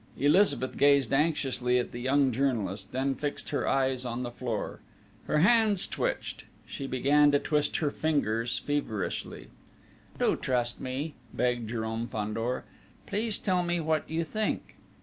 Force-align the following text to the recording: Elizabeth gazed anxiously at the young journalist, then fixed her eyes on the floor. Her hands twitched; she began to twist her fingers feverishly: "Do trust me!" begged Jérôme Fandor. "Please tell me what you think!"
Elizabeth 0.17 0.77
gazed 0.77 1.13
anxiously 1.13 1.77
at 1.77 1.91
the 1.91 2.01
young 2.01 2.31
journalist, 2.31 2.91
then 2.91 3.13
fixed 3.13 3.49
her 3.49 3.67
eyes 3.67 4.03
on 4.03 4.23
the 4.23 4.31
floor. 4.31 4.79
Her 5.27 5.37
hands 5.41 5.85
twitched; 5.85 6.43
she 6.65 6.87
began 6.87 7.29
to 7.33 7.37
twist 7.37 7.77
her 7.77 7.91
fingers 7.91 8.57
feverishly: 8.57 9.49
"Do 10.17 10.35
trust 10.37 10.79
me!" 10.81 11.13
begged 11.35 11.69
Jérôme 11.69 12.09
Fandor. 12.09 12.63
"Please 13.05 13.37
tell 13.37 13.61
me 13.61 13.79
what 13.79 14.09
you 14.09 14.23
think!" 14.23 14.73